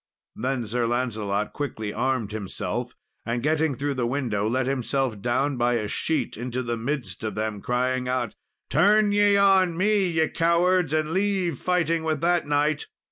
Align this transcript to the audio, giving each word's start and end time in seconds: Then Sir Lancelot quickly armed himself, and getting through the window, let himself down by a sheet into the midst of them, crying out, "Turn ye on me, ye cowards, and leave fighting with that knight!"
Then 0.35 0.65
Sir 0.65 0.87
Lancelot 0.87 1.53
quickly 1.53 1.93
armed 1.93 2.31
himself, 2.31 2.95
and 3.23 3.43
getting 3.43 3.75
through 3.75 3.93
the 3.93 4.07
window, 4.07 4.47
let 4.49 4.65
himself 4.65 5.21
down 5.21 5.57
by 5.57 5.73
a 5.75 5.87
sheet 5.87 6.35
into 6.35 6.63
the 6.63 6.75
midst 6.75 7.23
of 7.23 7.35
them, 7.35 7.61
crying 7.61 8.07
out, 8.07 8.33
"Turn 8.71 9.11
ye 9.11 9.37
on 9.37 9.77
me, 9.77 10.07
ye 10.07 10.27
cowards, 10.27 10.91
and 10.91 11.11
leave 11.11 11.59
fighting 11.59 12.03
with 12.03 12.19
that 12.21 12.47
knight!" 12.47 12.87